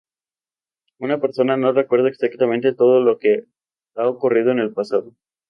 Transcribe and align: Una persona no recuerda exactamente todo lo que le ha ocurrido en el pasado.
Una 0.97 1.19
persona 1.21 1.57
no 1.57 1.73
recuerda 1.73 2.09
exactamente 2.09 2.73
todo 2.73 3.01
lo 3.01 3.19
que 3.19 3.45
le 3.95 4.01
ha 4.03 4.09
ocurrido 4.09 4.49
en 4.51 4.57
el 4.57 4.73
pasado. 4.73 5.15